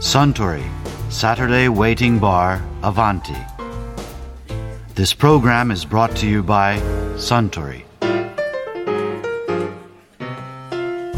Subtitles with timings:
[0.00, 0.62] Suntory
[1.10, 3.36] Saturday Waiting Bar Avanti.
[4.94, 6.80] This program is brought to you by
[7.16, 7.84] Suntory.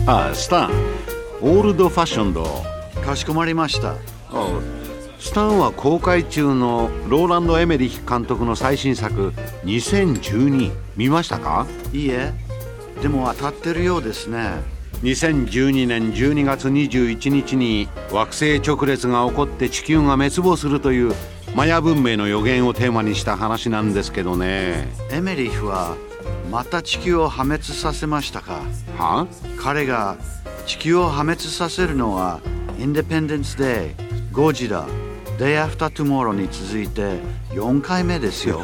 [0.05, 0.71] ああスタン
[1.41, 2.45] オールドファッションド
[3.05, 3.93] かしこまりました。
[4.31, 4.61] あ
[5.21, 12.33] スタンは公開中のローランド・エメリヒ監督の最新作2012見ましたかいいえ、
[13.01, 14.72] でも当たってるようですね。
[15.03, 21.13] 2012年12月21日に惑星直列が起こって地球が滅亡するという
[21.57, 24.89] マヤ文明の予言をテーマにした話なんですけどね。
[25.11, 25.97] エメリヒは
[26.51, 28.63] また地球を破滅させましたか？
[28.97, 29.27] は？
[29.59, 30.17] 彼が
[30.67, 32.41] 地球を破滅させるのは
[32.79, 34.87] インデペンデンス・デイ、ゴジラ、
[35.39, 37.19] デイ・アフター・トゥモローに続いて
[37.51, 38.63] 4回目ですよ。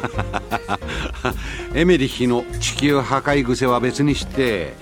[1.75, 4.73] エメリヒの地球破壊癖は別にして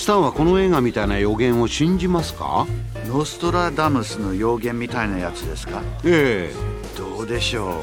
[0.00, 2.66] スタンはこの映画みたいな予言を信じますか？
[3.06, 5.82] ノストラダムスの予言みたいなやつですか？
[6.06, 6.50] え
[6.96, 7.82] どうでしょ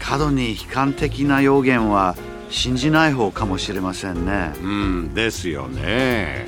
[0.00, 2.16] 過度に悲観的な予言は
[2.48, 4.52] 信じない方かもしれませんね。
[4.54, 6.46] えうんですよね。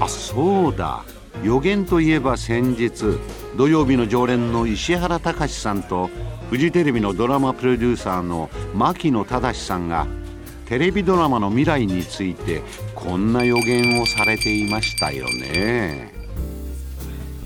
[0.00, 1.04] あそうだ。
[1.44, 3.16] 予言といえば先日
[3.56, 6.10] 土曜日の常連の石原隆さんと
[6.50, 10.08] フジテレビのドラマプロデューサーの牧野忠さんが
[10.66, 12.62] テレビドラマの未来について
[13.04, 16.10] こんな予言をされていましたよね。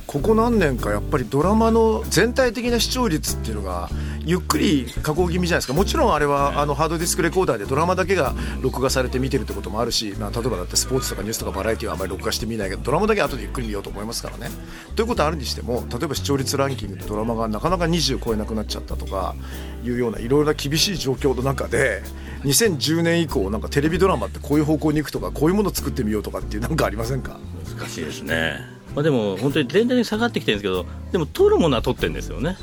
[0.06, 3.90] ここ何年かやっぱりドラマの全体的な視聴率っていうのが
[4.28, 5.72] ゆっくり下降気味じゃないですか。
[5.72, 14.50] もちろんあれはあのハードディスクレコーダーでドラマだけが録画されて見てるってこともあるし、まあ、例えばだってスポーツとかニュースとかバラエティーはあまり録画して見ないけどドラマだけ後でゆっくり見ようと思いますからね。
[14.96, 19.34] ということはあるにしても例えば視聴率ランキングでドラマがなかなか20超えなくなっちゃったとか
[19.82, 22.02] いうようないろいろな厳しい状況の中で
[22.44, 27.40] 2010年以降なんかテレビドラマってこういう方向に行くとかこういうものを作ってみようとかっていうなんかありませんか？
[27.78, 28.58] 難しいですね、
[28.94, 32.58] まあ、でも本当に全体に下がってきてるんですけどでも取るものは取ってるんですよね、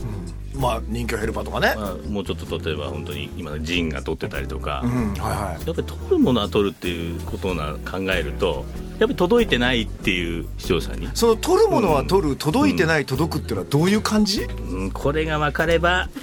[0.58, 5.68] まあ人気ヘルパーとかね、まあ、もうちょっと例えば本当に今のジンが取ってたりとか、うんはいはい。
[5.68, 8.66] やっぱり取るものは取るっていうことをな考えると
[9.00, 16.09] やっぱり届いてないっていう視聴者に、その取るものは取る、届いてない届くっていうのはどういう感じ、うん、これが分かれば。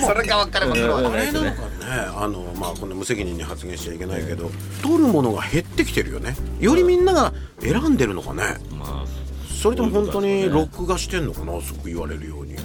[0.00, 1.06] それが分かればうん。
[1.06, 1.80] あれなのかね。
[2.16, 4.50] あのまあこんな無責任に発言しちゃいけないけど
[4.82, 6.34] 取るものが減ってきてるよね。
[6.60, 8.58] よりみんなが選んでるのかね。
[8.78, 9.19] まあ
[9.60, 12.56] それとも本当に録画してんのかなすごく言われるように。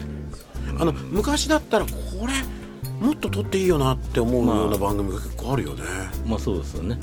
[0.79, 1.91] あの昔だったらこ
[2.25, 2.33] れ
[3.05, 5.83] もっと撮っていいよなって思うような番組が結構あるよね、
[6.25, 6.97] まあそうですよね。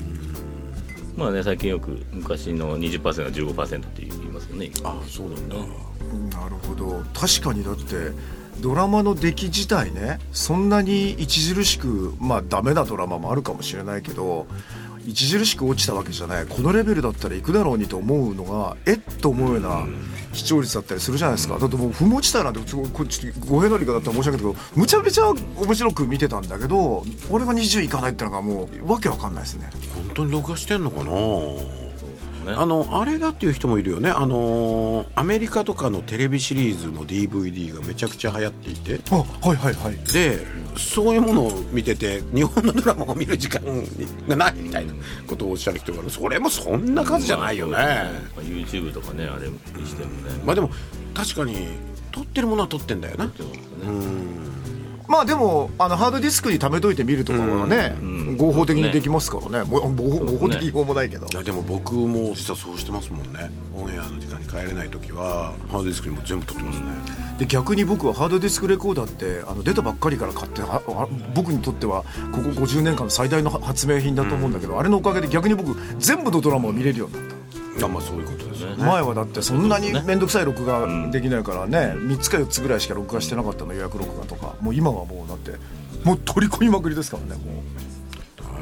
[1.15, 7.03] まあね最近よく昔の 20%, が15%って言いますよねあそうなんだ、なるほど。
[7.13, 8.11] 確かにだって
[8.61, 14.47] ドラマの出来自体ねそんなに著しくまあダメなドラマもあるかもしれないけど
[15.09, 16.45] 著しく落ちたわけじゃない。
[16.45, 19.85] このレベルだったら行くだろうにと思うのがえっと思うような
[20.33, 21.57] 視聴率だったりするじゃないですか。
[21.59, 29.69] だってもう不も落ちたなんてこっち語弊のありかだったら申し訳ないけどむちゃめちゃ面白く見てたんだけど俺が20いかないってのがもうわけわかんないですね。
[29.95, 31.11] 本当に録画してんのかな？
[32.43, 32.53] ね。
[32.53, 34.09] あのあれだっていう人もいるよね。
[34.09, 38.99] あのアメリカとかのテレビシリーズの DVD がめちゃくちゃ流行っていて。
[39.11, 39.95] あはいはいはい。
[40.11, 40.39] で
[40.77, 43.61] そういうものを見てて日本のドラマを見る時間
[44.27, 44.93] がないみたいな
[45.27, 46.09] ことをおっしゃる人がいる。
[46.09, 50.41] それもそんな数じゃないよね、まあ YouTube とかねあれにしてもね。
[50.43, 50.71] まあでも
[51.13, 51.67] 確かに
[52.11, 53.31] 撮ってるものは撮ってんだよな。
[53.37, 54.63] そうですね。
[55.07, 59.69] まあでもあのハードディスクに貯めといて見るとかはね、うん合法的にできますからね。
[59.69, 63.51] もう合法的法もないけど、いやでも僕も実はそうしてますもんね。
[63.75, 66.85] オンエアの時間に帰れない時はハードディスクにも全部撮ってますね。
[67.39, 70.61] で逆に僕はハードディスクレコーダーってあの出たばっかりから買って
[71.33, 77.33] 僕にとってはここ50年間の最大の発明品だと思うんだけど、あれのおかげで逆に僕全部のドラマを見れるようになった。
[77.85, 78.85] あまあそういうことですよね。
[78.85, 84.55] 前はだってそんなに面倒くさい録画できないからね3つか4つぐらいしか録画してなかったの予約録画とか。
[84.61, 85.53] もう今はもうだって
[86.03, 87.55] もう取り込みまくりですからねもう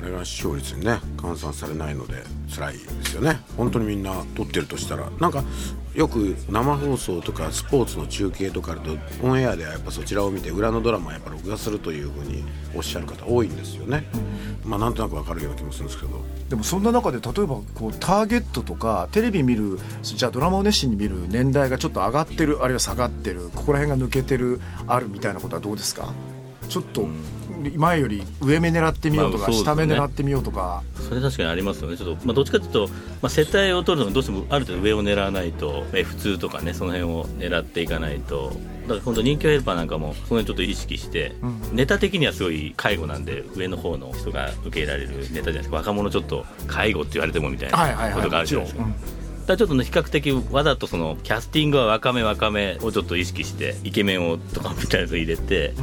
[0.02, 2.24] あれが視聴率にね換算されないので
[2.54, 3.40] 辛いですよね。
[3.56, 5.44] 本当にみんな撮ってるとしたらなんか
[5.94, 12.44] よく生放送とかスポーツの中継とかあるとオンエアではやっぱそちらを見て裏のドラマはやっぱ録画するというふうに
[12.74, 14.06] おっしゃる方多いんですよね、
[14.64, 16.22] まあなんとなくわかるような気もするんですけど。
[16.50, 26.12] でもそんな中で例えばこうターゲットとかテレビ見るじゃあドラマを熱心に見る年代がちょっと上がってるあるいは下がってるここら辺が抜けてるあるみたいなことはどうですか？
[26.72, 27.06] ちょっと
[27.76, 30.84] 前より上目狙ってみようとか、下目狙ってみようとか。
[31.10, 31.98] それ確かにありますよね。
[31.98, 32.88] ちょっと、まあ、どっちかというと、
[33.22, 38.54] まあ、世帯を取るのがどうしてもある程度上を狙わないと F2 とかねその辺を狙っていかないと。
[38.84, 41.36] だから本当人気ヘルパーなんかもその辺ちょっと意識して、
[41.74, 45.76] ネタ的にはすごい介護なんで上の方の人が受け入れられるネタじゃないですか。
[45.76, 48.14] 若者ちょっと介護って言われてもみたいなはいはいはい。
[48.16, 49.21] ことがあるじゃないですか、もちだから
[49.58, 55.74] ちょっとね比較的わざとそのキャスティングは若め若めをちょっと意識してイケメンをとかみたいなや入れて、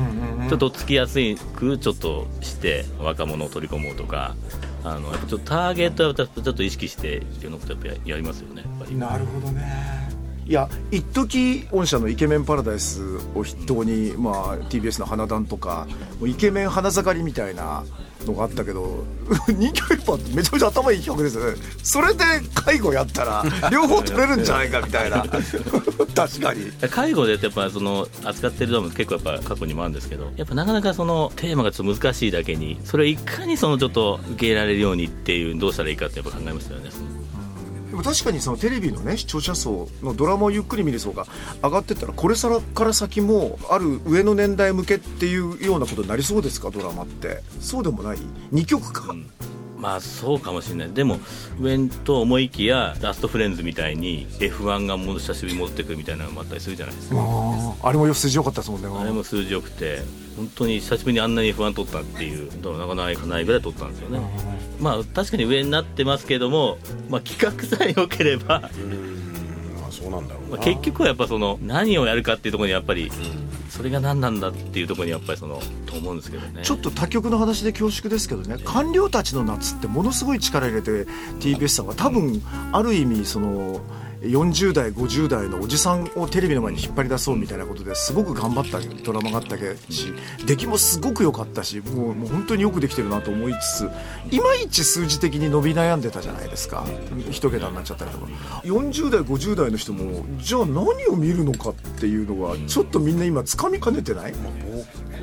[0.48, 4.36] ちょっとつきやすくちょっとして若者を取り込もうとか
[4.84, 9.97] あのやっぱちょっとターゲットはちょっと意識してっていうのことやっぱやりますよねなるほどね
[10.48, 13.02] いや一時御社のイケメンパラダイス
[13.34, 15.86] を筆頭に、まあ、TBS の花壇とか
[16.18, 17.84] もうイケメン花盛りみたいな
[18.24, 19.04] のがあったけど
[19.46, 21.56] 人気ヘルパーってめちゃめちゃ頭いい企画ですよね。
[21.82, 22.24] それで
[22.54, 25.24] 介護やったら 両方取れるんじゃないかみたいな。
[26.16, 26.72] 確かに。
[26.90, 36.90] 介護でやっぱその扱ってるドラマ結構やっぱ過去にもあるんですけどやっぱなかなかそのテーマがちょっと難しいだけにそれをいかにそのちょっと受け入れられるようにっていうどうしたらいいかってやっぱ考えますよね
[37.90, 41.26] でも確かにそのテレビのね視聴者層のドラマをゆっくり見る層が
[41.62, 46.70] 上がってったらこれから先もある上の年代向けっていうようなことになりそうですか？
[46.70, 47.42] ドラマって。
[47.60, 48.18] そうでもない
[48.52, 49.30] ？2極か、うん。
[49.78, 50.90] まあそうかもしれない。
[50.90, 51.18] でも
[51.60, 57.16] 上と思いきやラストフレンズみたいに F1 がもう久しぶりに戻ってくるみたいなのもあったりするじゃないですか。
[57.82, 58.88] あれも数字良かったですもんね。
[58.88, 60.02] あれも数字良くて
[60.36, 64.20] 本当に久しぶりにあんなに F1 取ったっていうなかなかないぐらい取ったんですよね。
[64.80, 66.78] まあ確かに上になってますけども、
[67.08, 68.70] まあ、企画さえ良ければ
[70.00, 73.10] そうなんだろう、まあ、結局はやっぱその何をやるかっていうところにやっぱり、
[73.68, 76.62] それが何なんだっていうところにやっぱりそのと思うんですけどね。
[76.62, 78.58] ちょっと他局の話で恐縮ですけどね。
[78.64, 80.90] 官僚たちの夏ってものすごい力入れて
[81.40, 82.42] TBS さんが多分
[82.72, 83.80] ある意味その。
[84.22, 90.12] 40代50代のおじさんをテレビの前に引っ張り出そうみたいなことですごく頑張ったドラマがあったし
[90.46, 93.90] 出来もすごく良かったしもうもう本当によくできてるなと思いつつ
[94.30, 96.84] いまいち数字的に伸び悩んでたじゃないですか。
[97.30, 98.26] 一桁になっちゃったりとか。
[98.64, 104.34] 40代50代の人もじゃあ何を見るのかっていうのがちょっとみんな今つかみかねてない、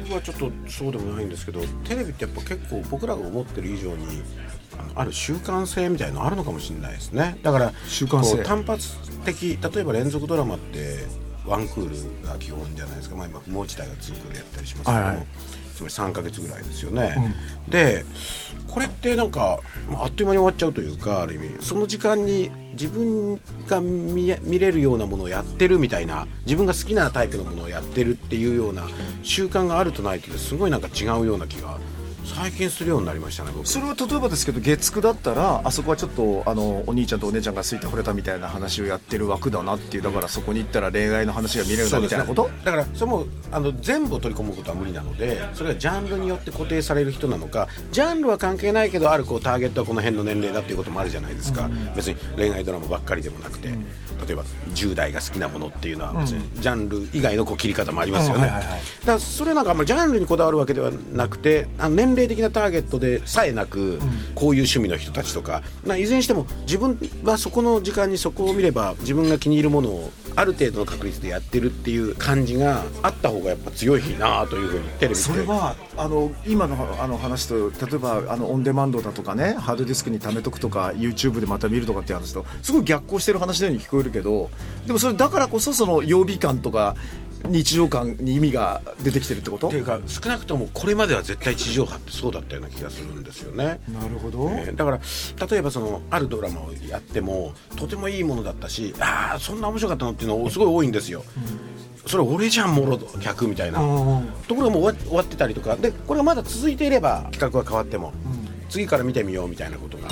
[0.03, 4.21] 僕はちょっとそうでもないんですけどテレビってやっぱ結構僕らが思ってる以上に
[4.95, 7.38] ある習慣性みたいのあるのかもしれないですね。
[7.44, 8.44] だから習慣性。
[8.44, 11.06] 単発的例えば連続ドラマって
[11.45, 15.25] ワンクールが基本じゃないですか、まあ、今もう一台が2クールやったりしますけども、はいはい、
[15.75, 17.16] つまり3か月ぐらいですよね、
[17.66, 18.06] うん、で
[18.68, 19.60] これってなんか
[19.95, 28.88] あっという間に終わっちゃうというかある意味その時間に自分が見見れるようなものをやってるみたいな自分が好きなタイプのものをやってるっていうような
[29.24, 31.77] 習慣があるとないとすごいなんか違うような気が
[32.25, 53.83] 最近するようになりましたねそれは例えばですけど月9だったらあそこはちょっとあのお兄ちゃんとお姉ちゃんが好いて惚れたみたいな話をやってる枠だなっていうだからそこに行ったら恋愛の話が見れるなみたいなこと、ね、だからそれもあの全部を取り込むことは無理なのでそれがジャンルによって固定される人なのかジャンルは関係ないけどあるこうターゲットはこの辺の年齢だっていうこともあるじゃないですか、うん、別に恋愛ドラマばっかりでもなくて、うん、
[54.25, 54.44] 例えば
[54.74, 58.72] 10代が好きなものっていうのは別にジャンル以外のこう切り方もありますよね、だか
[59.06, 64.00] らそれなんかあんまりジャンルにこだわるわけではなくてあの年齢的なターゲットトでさえなく、
[64.33, 84.50] こういう趣味の人たちとか、まあ、いずれにしても自分はそこの時間にそこを見れば自分が気に入るものをある程度の確率でやってるっていう感じがあった方がやっぱ強いなというふうにテレビそれはあの今のあの話と例えばあのオンデマンドだとかねハードディスクに貯めとくとか YouTube でまた見るとかって話とすごい逆行してる話のように聞こえるけど
[84.85, 86.95] でもそれだからこそその曜日感とか
[87.47, 89.68] 日常感に意味が出てきてるってこと？
[89.68, 93.80] っていうか少なくともこれまでは絶対地上波ってそうだったような気がするんですよね。
[93.88, 95.00] なるほど、えー、だから
[95.47, 101.24] 例えばそのあるドラマをやってもとてもいいものだったしああそんな面白かったのっていうのすごい多いんですよ、
[102.03, 103.79] うん、それ俺じゃんもろ客みたいな。
[104.48, 105.75] ところがもう終わってたりとか。
[105.75, 110.10] でこれがまだ続いていれば企画が変わっても、うん、次から見てみようみたいなことが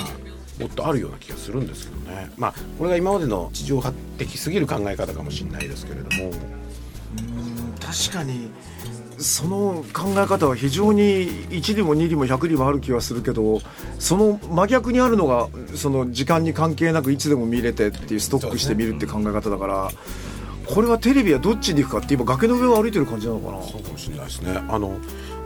[0.60, 2.30] もっとあるような気がするんですけどね。
[2.36, 6.32] まあこれが今までの地上波的すぎる考え方かもしれないですけれども。
[7.80, 8.50] 確かに
[9.18, 13.60] その考え方は非常に1里も2にも100にもある気はするけど
[13.98, 19.90] その真逆にあるのがその時間に関係なくいつでも見れてっていうストックして見るって考え方だから。
[20.66, 23.62] これはテレビはどっちに行くかって今崖の上を歩いてる感じなのかな？
[23.62, 24.52] そうかもしれないですね。
[24.68, 24.98] あの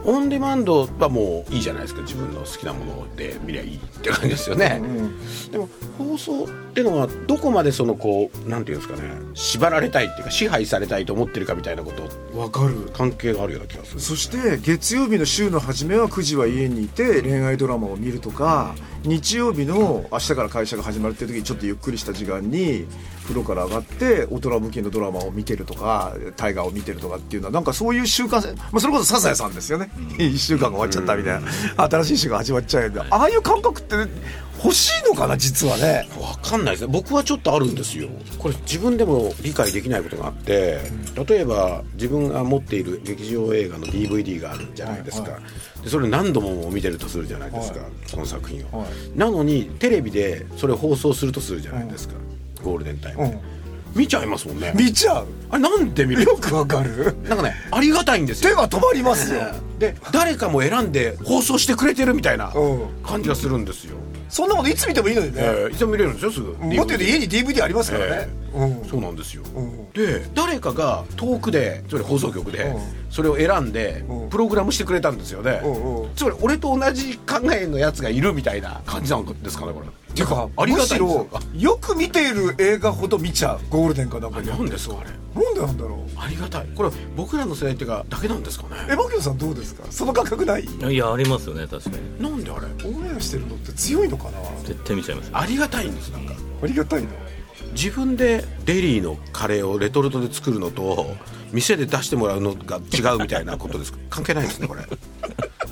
[0.05, 12.89] オンデマンドはもういいじゃないですか自分の好きなもので見りゃいいって感じですよね、うん、でも放送っていうのはどこまでそのこうなんていうんですかね縛られたいっていうか支配されたいと思ってるかみたいなことわかる。
[12.95, 14.01] 関係があるような気がする。
[14.01, 22.87] そして月曜日の週の初めは9時は家にいて恋愛ドラマを見るとか、日曜日の明日から会社が始まるっていう時にちょっとゆっくりした時間に
[23.29, 33.97] 風呂から上がって大人向きのドラマを見てるとか大河を見てるとかっていうのはなんかそういう習慣、まあ、それこそ笹谷さんですよね、うん、1週間が終わっちゃったみたいな、新しい週が始まっちゃうああいう感覚って
[34.65, 36.09] 欲しいのかな実はね。
[36.43, 36.89] 分かんないですね。
[36.93, 38.09] 僕はちょっとあるんですよ。
[38.39, 40.81] これ自分でも理解できないことがあって
[41.29, 45.49] 例えば自分が持っている劇場映画の DVD があるじゃないですか、はいは
[45.81, 52.15] い、でそれ何度も見てるとするじゃないですか、はい、その作品を、なのにテレビでそれを放送するとするじゃないですか、
[52.63, 53.19] ゴールデンタイム。
[53.29, 53.41] で、うん。
[53.95, 54.73] 見ちゃいますもんね。
[54.77, 55.27] 見ちゃう。
[55.51, 56.23] あれなんで見る？
[56.25, 57.17] よくわかる。
[57.29, 58.51] なんかねありがたいんですよ。
[58.51, 59.41] 手が止まりますよ。
[59.79, 62.81] で誰かも選んで放送してくれてるみたいなうん。
[63.03, 63.97] 感じがするんですよ、
[64.29, 66.49] そんなこといつ見てもいいのにね、ええいつでも見れるんですよすぐ。
[66.49, 68.29] もっと言うと家に DVD ありますからね。
[68.55, 68.89] え、うん。
[68.89, 69.93] そうなんですよ、ん。
[69.93, 72.81] で誰かが遠くでつまり放送局でうん。
[73.09, 74.29] それを選んでうん。
[74.29, 76.09] プログラムしてくれたんですよね、うんうん。
[76.17, 79.87] つまり俺と同じ考えのやつがいるみたいな感じなんですかねこれ
[80.19, 83.61] ていうかありがたいんですむよしろよく見ている映画ほど見ちゃう。
[83.71, 85.11] ゴールデンかなんかに何ですかあれ？
[85.43, 85.99] なんでなんだろう？
[86.19, 86.67] ありがたい。
[86.75, 88.77] これ僕らの世代っていうかだけなんですかね？
[88.91, 89.85] えマキオさんどうですか？
[89.91, 90.65] その感覚ない？
[90.65, 92.23] いやありますよね確かに。
[92.23, 92.67] なんであれ？
[92.89, 94.41] オンエアしてるのって強いのかな？
[94.65, 95.39] 絶対見ちゃいますよ。
[95.39, 96.35] ありがたいんですなんか。
[96.63, 97.09] ありがたいの？
[97.73, 101.15] 自分でデリーのカレーをレトルトで作るのと
[101.53, 104.83] 店で出してもらうのが違うみたいなことです関係ないですねこれ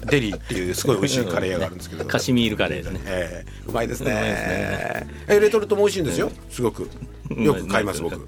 [0.07, 2.05] デリーっていうすごい美味しいカレー屋があるんですけど。
[2.05, 3.01] カシミールカレーだね。
[3.05, 3.51] ええ。
[3.69, 4.11] うまいですね。
[4.11, 5.07] ですね。
[5.29, 6.31] えレトルトも美味しいんですよ。
[6.51, 6.89] すごく。
[7.31, 8.17] よく買います僕。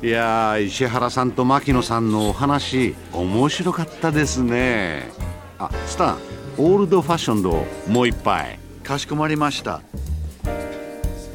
[0.00, 5.10] いやー石原さんと牧野さんのお話面白かったですね。
[5.58, 6.18] あスタン
[6.56, 8.60] オールドファッションドもう一杯。
[8.84, 9.82] かしこまりました。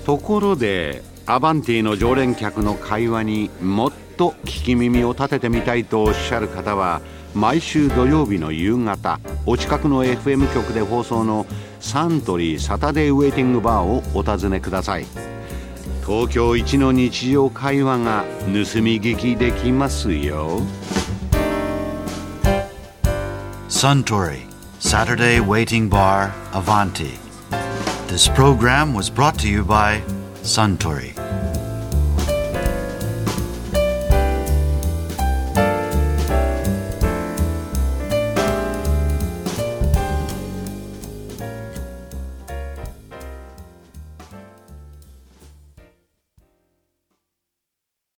[0.05, 7.01] ところでアバンティの常連客の会話にもっと聞き耳を立ててみたいとおっしゃる方は
[7.33, 11.45] 毎週土曜日の夕方お近くの FM 局で放送の
[11.79, 15.05] サントリーサタデーウェイティングバーをお尋ねください
[16.05, 18.49] 東京一の日常会話が盗
[18.81, 20.61] み聞きできますよ
[23.69, 24.45] Suntory
[24.79, 27.17] Saturday Waiting Bar Avanti.
[28.07, 30.01] This program was brought to you by
[30.43, 31.42] Suntory.